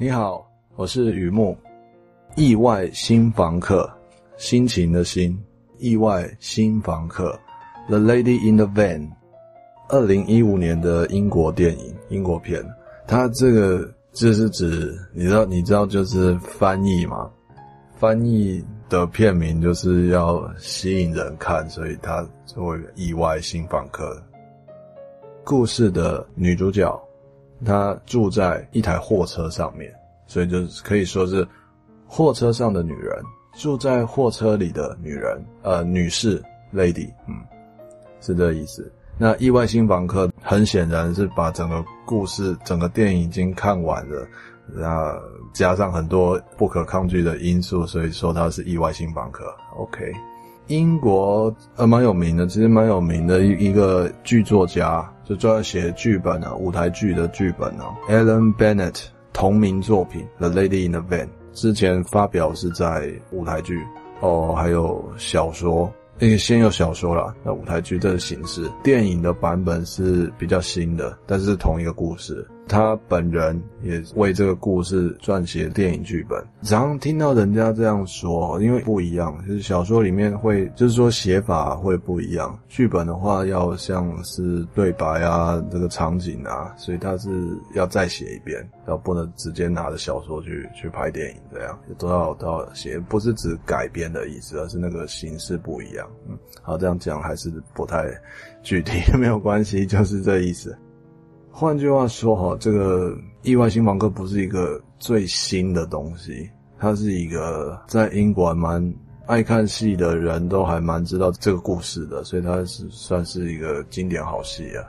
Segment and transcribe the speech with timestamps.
[0.00, 1.58] 你好，我是雨木。
[2.36, 3.90] 意外新房客，
[4.36, 5.36] 心情的心，
[5.78, 7.36] 意外新房客。
[7.88, 9.10] The Lady in the Van，
[9.88, 12.64] 二零一五年的英国电影，英国片。
[13.08, 17.28] 它这个就是指，你知道，你知道就是翻译吗？
[17.96, 24.16] 翻译的片名就是要吸引人看，所以它作为意外新房客。
[25.42, 26.96] 故事的女主角，
[27.64, 29.92] 她住在一台货车上面，
[30.26, 31.46] 所以就可以说是
[32.06, 33.22] 货车上的女人，
[33.54, 36.42] 住在货车里的女人，呃，女士
[36.72, 37.34] ，lady，嗯，
[38.20, 38.90] 是这意思。
[39.18, 44.26] 那意外新房客很显然是把整个故事、整个电影已经看完了，
[44.66, 45.12] 那
[45.52, 49.52] 加上很多不可抗拒的因素，所以说他是意外新房客。
[49.76, 50.12] OK。
[50.68, 63.82] 英国呃蛮有名的，其实蛮有名的一一个剧作家，就专门写剧本啊，舞台剧的剧本啊，Alan Bennett 同名作品《The Lady in the Van》之前发表是在舞台剧
[64.20, 72.46] 哦，还有小说，那个先有小说啦，那舞台剧这个形式，电影的版本是比较新的，但是同一个故事。
[72.68, 76.44] 他本人也为这个故事撰写电影剧本。
[76.62, 82.56] 常听到人家这样说，因为不一样，就是小说里面会，就是说写法会不一样。
[82.68, 87.30] 剧本的话，要像是对白啊，这个场景啊，所以他是
[87.74, 96.06] 要再写一遍，要不能直接拿着小说去去拍电影，这样都要都要写，不是指改编的意思，而是那个形式不一样。
[96.28, 98.04] 嗯，好，这样讲还是不太
[98.62, 100.76] 具体， 没有关系，就是这意思。
[101.60, 108.94] 换句话说，哈，这个意外新房客不是一个最新的东西，它是一个在英国还蛮
[109.26, 114.86] 爱看戏的人都还蛮知道这个故事的，所以它是算是一个经典好戏啊。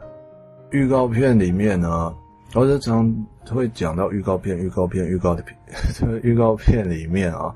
[0.69, 2.13] 预告片里面呢，
[2.53, 5.57] 我经常会讲到预告片、预告片、预告的片，
[5.95, 7.51] 这个预告片里面啊，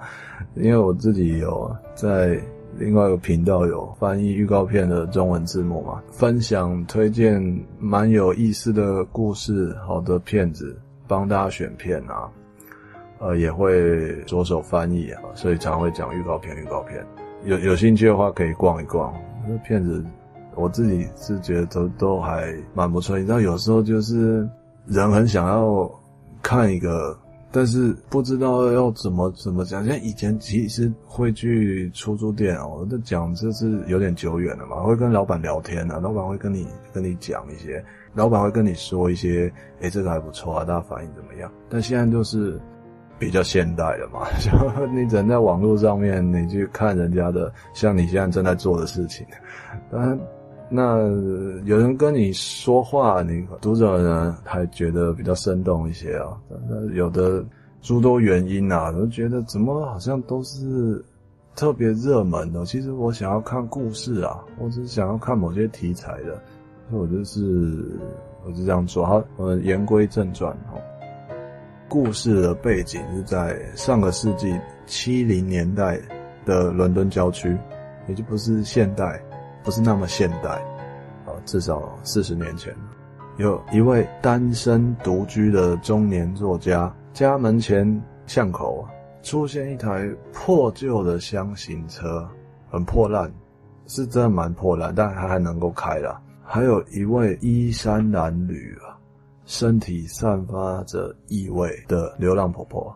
[0.55, 2.41] 因为我自己有在。
[2.77, 7.41] 另外一个频道有翻译预告片的中文字幕嘛，分享推荐
[7.79, 10.75] 蛮有意思的故事，好的片子，
[11.07, 12.27] 帮大家选片啊，
[13.19, 16.57] 呃，也会着手翻译啊，所以常会讲预告片。
[16.57, 17.05] 预告片
[17.45, 19.13] 有有兴趣的话可以逛一逛，
[19.47, 20.03] 那片子
[20.55, 23.19] 我自己是觉得都都还蛮不错。
[23.19, 24.49] 你知道有时候就是
[24.87, 25.89] 人很想要
[26.41, 27.17] 看一个。
[27.55, 39.43] 但是不知道要怎么怎么讲，像以前其实会去出租店哦，我在讲这是有点久远了嘛，会跟老板聊天啊，老板会跟你跟你讲一些，老板会跟你说一些，
[39.81, 41.51] 诶、欸、这个还不错啊，大家反应怎么样？
[41.69, 42.59] 但现在就是
[43.19, 49.23] 比较现代了嘛， 就你只能在网络上面，你去看人家的，像你现在正在做的事情，
[49.91, 50.19] 当然。
[50.75, 50.97] 那
[51.65, 56.35] 有人跟你说话，你读者呢还觉得比较生动一些啊。
[56.67, 57.45] 那有的
[57.79, 60.99] 诸多原因啊，都觉得怎么好像都是
[61.55, 62.65] 特别热门的。
[62.65, 66.41] 其实我想要看故事啊，我只是想要看某些题材的，
[66.89, 67.85] 所以我就是
[68.43, 69.05] 我就这样做。
[69.05, 70.79] 好，我们言归正传哈。
[71.87, 75.99] 故事的背景是在上个世纪七零年代
[76.45, 77.55] 的伦敦郊区，
[78.07, 79.21] 也就不是现代。
[79.63, 80.49] 不是那么现代，
[81.25, 82.75] 啊，至少四十年前，
[83.37, 88.85] 有一位单身独居的中年作家，家门前巷口
[89.21, 92.27] 出现一台破旧的箱型车，
[92.69, 93.31] 很破烂，
[93.87, 96.19] 是真的蛮破烂，但他还能够开了。
[96.43, 98.99] 还有一位衣衫褴褛啊，
[99.45, 102.93] 身体散发着异味的流浪婆婆，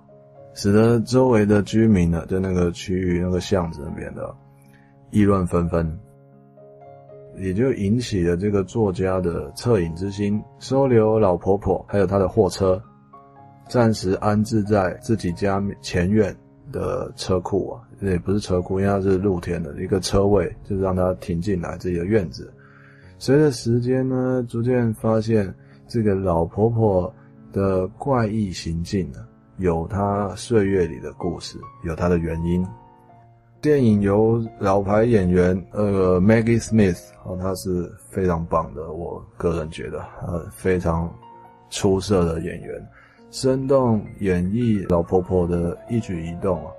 [0.53, 4.35] 使得周围的居民呢，在那个区域那个巷子那边的
[5.11, 5.97] 议论纷纷。
[7.39, 12.81] 也就引起了这个作家的恻隐之心，收留老婆婆还有她的货车，
[13.67, 16.35] 暂时安置在自己家前院
[16.71, 22.51] 的车库啊，也不是车库，因为它是露天的一个车位，就是让她停进来自己的院子。
[23.19, 25.53] 随着时间呢，逐渐发现
[25.87, 27.13] 这个老婆婆
[27.51, 29.19] 的怪异行径呢，
[29.57, 32.65] 有她岁月里的故事，有她的原因。
[33.67, 41.13] 电影由老牌演员呃 Maggie Smith 哦，她是非常棒的，我个人觉得呃非常
[41.69, 42.87] 出色的演员，
[43.29, 46.71] 生动演绎老婆婆的一举一动啊，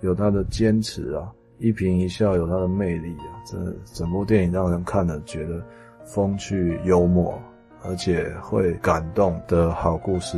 [0.00, 3.56] 有她的坚持啊，一颦一笑有她的魅力啊，这
[3.94, 5.62] 整部电影让人看了觉得
[6.04, 7.40] 风趣幽默，
[7.84, 10.36] 而且会感动的好故事。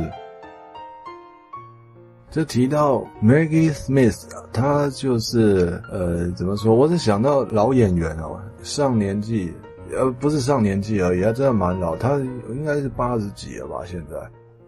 [2.35, 6.75] 就提到 Maggie Smith，她就是呃，怎么说？
[6.75, 9.53] 我是想到老演员哦，上年纪，
[9.97, 12.17] 呃，不是上年纪而已，她真的蛮老，她
[12.49, 13.85] 应该是八十几了吧？
[13.85, 14.17] 现在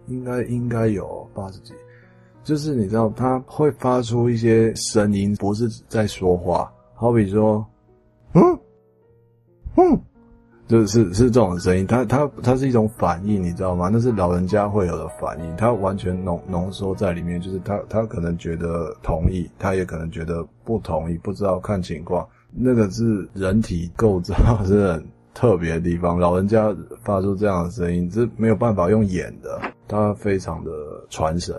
[0.06, 1.74] 应该应该有八十几。
[2.42, 7.68] 就是你知道他会发出一些声音，不是在说话，好比说，
[8.32, 8.60] 嗯，
[9.76, 10.02] 嗯。
[10.68, 13.90] 就是是这种声音，它它它是一种反应，你知道吗？
[13.92, 17.40] 那是老人家会有的反应，它完全浓浓缩在里面。
[17.40, 22.28] 就是他他可能觉得同意，他也可能觉得不同意，不知道看情况。
[22.52, 24.36] 那个是人体构造
[24.66, 26.20] 是很特别的地方。
[26.20, 30.72] 老人家发出这样的声音是没有办法用演的，他非常的
[31.10, 31.56] 传神，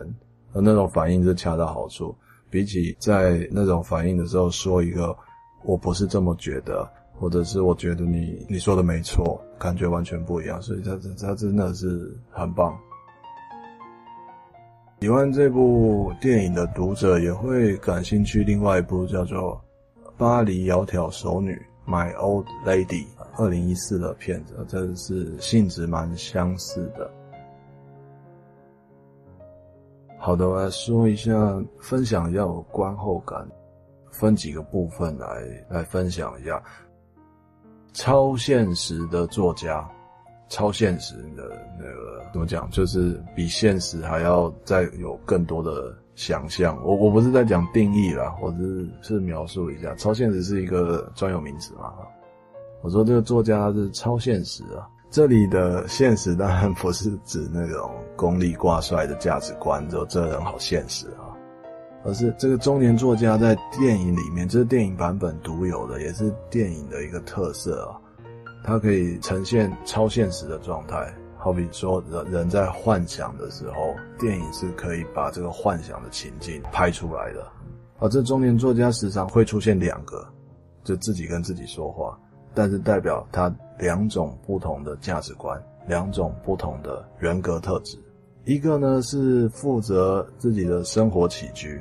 [0.53, 2.15] 而那种反应是恰到好处。
[2.51, 5.17] 比起在那种反应的时候说一个
[5.65, 6.87] “我不是这么觉得”。
[7.19, 12.79] 或者是我觉得你你说的没错，感觉完全不一样，所以他他真的是很棒。
[15.01, 19.61] 喜欢这部电影的读者也会感兴趣，另外一部叫做
[20.17, 21.53] 《巴黎窈窕淑女》
[21.91, 23.07] （My Old Lady），
[23.37, 27.09] 二零一四的片子，这是性质蛮相似的。
[30.19, 31.33] 好的，我来说一下，
[31.81, 33.49] 分享一下我观后感，
[34.11, 36.61] 分几个部分来来分享一下。
[37.93, 39.89] 超现实的作家，
[40.49, 42.69] 超现实的那个怎么讲？
[42.71, 46.79] 就是比现实还要再有更多的想象。
[46.85, 51.93] 我我不是在讲定义啦，我是是描述一下，超现实是一个专有名词嘛。
[52.83, 61.28] 我说这个作家是超现实啊，这里的现实当然不是指那种功利挂帅的价值观，就这人好现实啊。
[62.05, 68.01] 而是这个中年作家在电影里面，这是电影版本独有的，也是电影的一个特色啊。
[68.65, 77.47] 它可以呈现超现实的状态，好比说人人在幻想的时候，电影是可以把这个幻想的情境拍出来的。
[77.99, 80.27] 而这中年作家时常会出现两个，
[80.85, 82.19] 就自己跟自己说话，
[82.55, 87.99] 但是代表他两种不同的价值观，两种不同的人格特质。
[88.49, 91.79] 一个呢是负责自己的生活起居，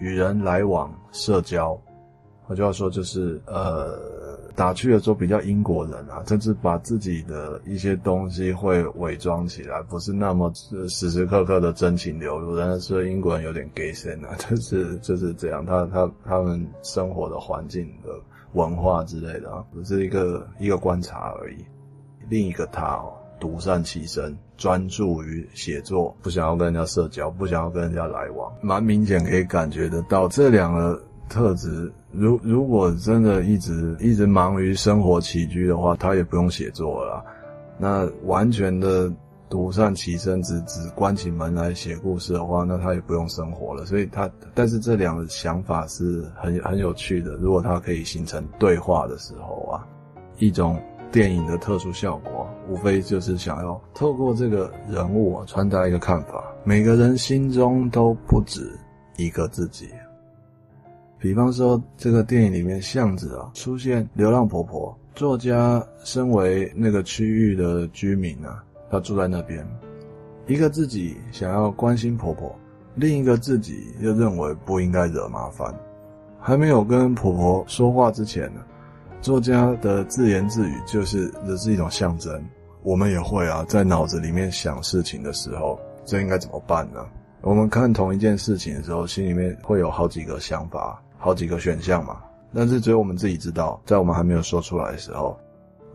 [0.00, 1.80] 与人来往、社交。
[2.48, 3.96] 我就要说，就是呃，
[4.56, 12.58] 打趣的说比较英国人啊，甚至把自己的一些东西会伪装起来，不是那么时时刻刻的真情流露。
[12.58, 18.10] 但是英国人有点 gay 森啊， 就是就是这样，他他他们生活的环境的
[18.54, 21.64] 文化之类的啊，只是一个一个观察而已。
[22.28, 23.12] 另一个他哦。
[23.38, 31.92] 独善其身，专注于写作，不想要跟人家社交，不想要跟人家来往，蛮明显可以感觉得到这两个特质。
[32.12, 37.22] 如如果真的一直一直忙于生活起居的话，他也不用写作了。
[37.78, 39.12] 那完全的
[39.50, 43.84] 独善其身，只只关起门来写故事的话，那他也不用生活了。
[43.84, 47.32] 所以他，但是这两个想法是很很有趣的。
[47.34, 49.86] 如果他可以形成对话的时候啊，
[50.38, 50.80] 一种。
[51.12, 52.35] 电影的特殊效果，
[52.68, 56.44] 无非就是想要透过这个人物传达一个看法。
[56.64, 58.70] 每个人心中都不止
[59.16, 59.88] 一个自己。
[61.18, 69.66] 比方说，这个电影里面巷子啊，出现流浪婆婆，作家身为那个区域的居民啊，他住在那边，
[70.46, 72.54] 一个自己想要关心婆婆，
[72.94, 75.74] 另一个自己又认为不应该惹麻烦。
[76.38, 78.60] 还没有跟婆婆说话之前呢。
[79.20, 82.44] 作家的自言自语就是，这是一种象征。
[82.82, 87.04] 我们也会啊，在脑子里面想事情的时候，这应该怎么办呢？
[87.40, 92.18] 我们看同一件事情的时候，心里面会有好几个想法，好几个选项嘛。
[92.54, 95.36] 但是只有我们自己知道，在我们还没有说出来的时候，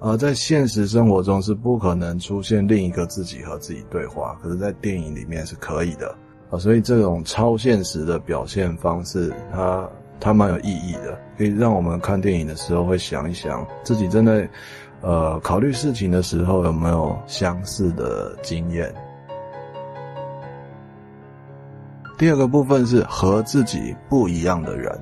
[0.02, 6.14] 而在现实生活中是不可能出现另一个自己和自己对话，可是，在电影里面是可以的
[6.50, 6.60] 啊。
[6.60, 9.90] 所以这种超现实的表现方式，它。
[10.22, 14.48] 它蛮有意义的，可以让我们看电影的时候会想一想，自己真的，
[15.02, 18.94] 呃，考虑事情的时候有没有相似的经验。
[22.20, 24.96] 第二个部分是和自己不一样的人。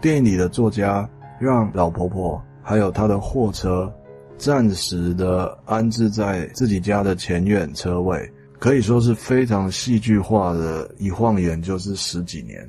[0.00, 1.08] 电影里的作家
[1.40, 3.92] 让老婆婆还有她的货车
[4.38, 12.68] 暂时的安置在自己家的前院车位，可以说是非常戏剧化的，一晃眼就是十几年。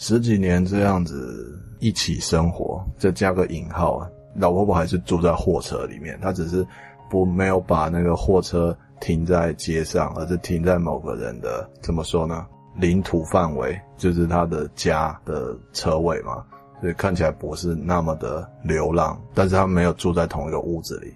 [0.00, 6.66] 十几年这样子一起生活，再加个引号啊，老婆婆还是住在货车里面，她只是
[7.10, 12.46] 不没有把那个货车停在街上，而是停在某个人的怎么说呢？
[12.76, 16.42] 领土范围，就是他的家的车位嘛，
[16.80, 21.12] 所以看起来不是那么的流浪，但是他没有住在同一个屋子里。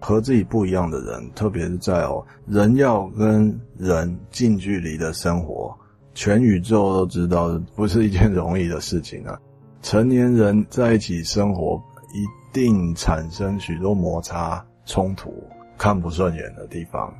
[0.00, 5.76] 和自己不一样的人，特别是在哦，人要跟人近距离的生活。
[6.16, 9.38] 全宇宙都知道，不是一件容易的事情啊！
[9.82, 11.80] 成年人在一起生活，
[12.14, 15.30] 一定产生许多摩擦、冲突、
[15.76, 17.14] 看不顺眼的地方。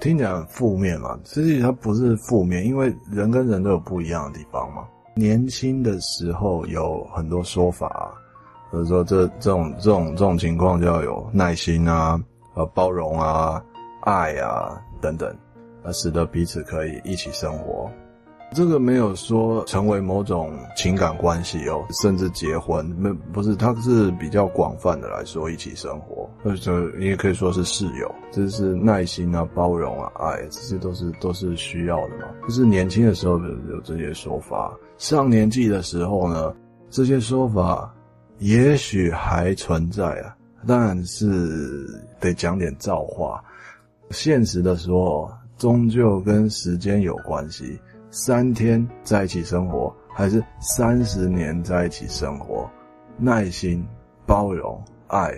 [0.00, 4.88] 听起来很负面嘛，实际它不是负面，因为人跟人都有不一样的地方嘛。
[5.14, 8.12] 年轻的时候有很多说法，
[8.72, 12.20] 比如说这这种这种这种情况就要有耐心啊，
[12.54, 13.62] 呃，包容啊，
[14.00, 15.32] 爱啊等等，
[15.84, 17.88] 而使得彼此可以一起生活。
[18.54, 32.26] 这个没有说成为某种情感关系哦，甚至结婚，没不是，它是比较广泛的来说，一起生活，或者也可以说是室友，这是耐心啊、包容啊、爱，这些都是都是需要的嘛。
[32.46, 36.54] 就是年轻的时候有有这些说法，上年纪的时候呢，
[36.90, 37.92] 这些说法
[38.38, 41.86] 也许还存在啊，但是
[42.20, 43.42] 得讲点造化。
[44.10, 47.80] 现实的说，终究跟时间有关系。
[48.14, 52.70] 三天在一起生活，还是三十年在一起生活？
[53.16, 53.82] 耐心、
[54.26, 55.32] 包容、爱，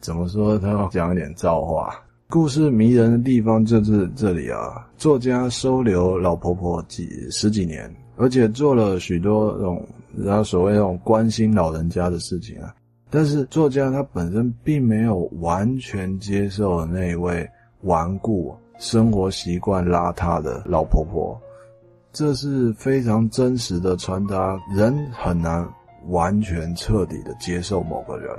[0.00, 0.58] 怎么说？
[0.58, 1.94] 他要讲一点造化。
[2.28, 4.88] 故事迷人的地方就是这里啊！
[4.96, 12.74] 作家收留老婆婆几十几年，而且做了许多这种，然后所谓那种关心老人家的事情啊。
[13.08, 17.48] 但是作家他本身并没有完全接受那一位
[17.82, 21.40] 顽固、生活习惯邋遢的老婆婆。
[22.16, 25.68] 这是非常真实的传达，人很难
[26.08, 28.34] 完全彻底的接受某个人，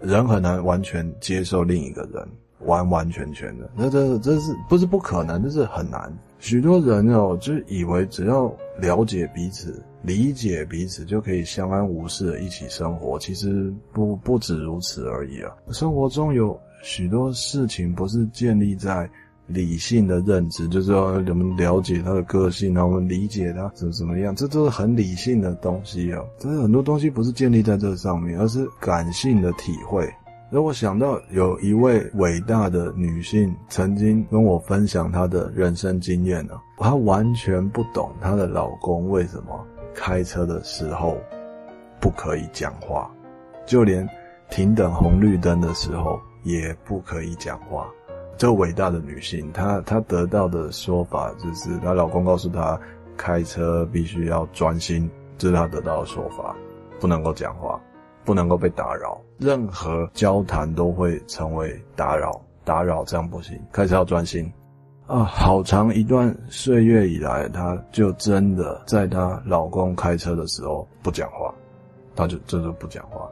[0.00, 2.26] 人很难完全接受另一个人，
[2.60, 5.42] 完完全全的，那这这是不是不可能？
[5.42, 6.10] 这是很难。
[6.38, 13.18] 许多人哦，就以为只要了解彼此、理解彼此，就可以相安无事的一起生活。
[13.18, 15.52] 其实不不止如此而已啊！
[15.72, 19.10] 生活中有许多事情不是建立在。
[19.46, 26.24] 理性的认知，就是说我们了解他的个性，然后我们理解他怎么怎么样，这都是很理性的东西哦。
[26.40, 30.08] 但是很多东西不是建立在这上面，而是感性的体会。
[30.50, 41.16] 让我想到有一位伟大的女性曾经跟我分享她的人生经验呢，她完全不懂她的老公为什么开车的时候
[41.98, 43.10] 不可以讲话，
[43.64, 44.06] 就连
[44.50, 47.88] 停等红绿灯的时候也不可以讲话。
[48.36, 52.78] 这伟大的女性，她她得到的说法就是，她老公告诉她，
[53.16, 55.08] 开车必须要专心，
[55.38, 56.56] 这是她得到的说法，
[56.98, 57.80] 不能够讲话，
[58.24, 64.52] 不能够被打扰，任何交谈都会成为打扰，打扰这样不行，开车要专心。
[65.06, 71.54] 啊，好长一段岁月以来，她就真的在她老公开车的时候不讲话，
[72.16, 73.28] 她就真的不讲话，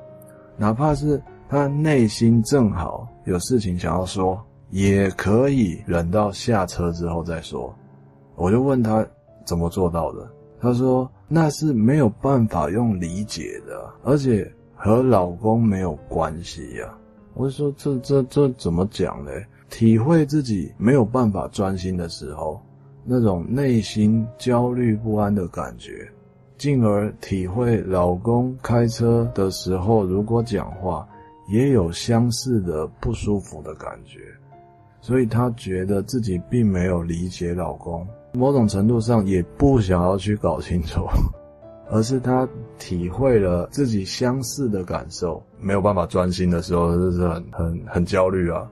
[0.57, 4.41] 哪怕是她内心正好有事情想要说。
[4.71, 7.75] 也可以忍到下车之后再说。
[8.37, 9.07] 我就问他
[9.45, 10.29] 怎么做到的，
[10.61, 16.97] 他说那是没有办法用理解的，而且和老公没有关系呀。
[17.35, 19.31] 我说这这这怎么讲呢？
[19.69, 22.61] 体会自己没有办法专心的时候，
[23.05, 26.11] 那种内心焦虑不安的感觉，
[26.59, 31.07] 进而体会老公开车的时候如果讲话
[31.49, 34.19] 也有相似的不舒服的感觉。
[35.01, 41.07] 所以她觉得自己并没有理解老公，某种程度上也不想要去搞清楚，
[41.91, 48.71] 而是她体会了自己相似的感受，没有办法专心的时候，就是很很很焦虑啊。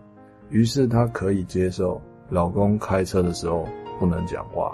[0.50, 3.66] 于是她可以接受老公开车的时候
[3.99, 4.73] 不能讲话，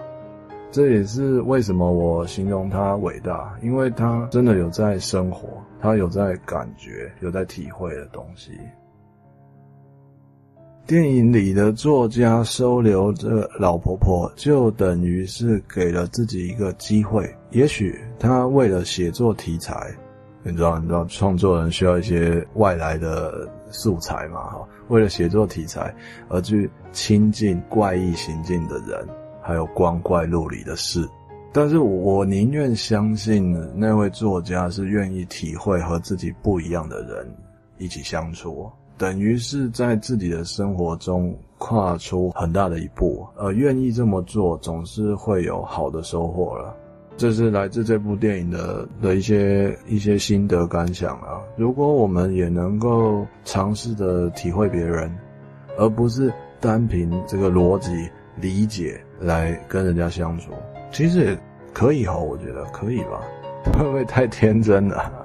[0.71, 5.49] 这也是为什么我形容她伟大，因为她真的有在生活，
[5.81, 8.53] 她有在感觉，有在体会的东西。
[10.87, 17.35] 电影里的作家收留这老婆婆，就等于是给了自己一个机会。
[17.53, 19.91] 也许他为了写作题材，
[20.43, 24.43] 你知道，你知道，创作人需要一些外来的素材嘛？
[24.51, 25.95] 哈，为了写作题材
[26.29, 29.09] 而去亲近怪异行径的人，
[29.41, 31.09] 还有光怪陆离的事。
[31.51, 37.27] 但是我宁愿相信那位作家是愿意体会和自己不一样的人
[37.79, 38.71] 一起相处。
[38.97, 46.77] 等于是在自己的生活中跨出很大的一步，而愿意这么做，总是会有好的收获了。
[47.17, 51.41] 这是来自这部电影的的一些一些心得感想啊。
[51.57, 55.13] 如果我们也能够尝试的体会别人，
[55.79, 60.51] 而不是单凭这个逻辑理解来跟人家相处，
[60.91, 61.39] 其实也
[61.73, 63.21] 可以哦，我觉得可以吧？
[63.79, 65.24] 会不会太天真了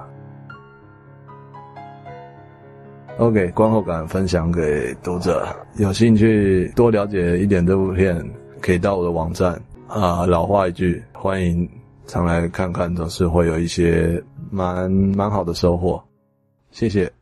[3.20, 5.46] ？OK，观后感分享给读者，
[5.76, 8.18] 有兴趣多了解一点这部片，
[8.62, 10.24] 可以到我的网站啊。
[10.24, 11.68] 老话一句，欢迎
[12.06, 16.02] 常来看看，总是会有一些蛮蛮好的收获。
[16.70, 17.12] 谢谢。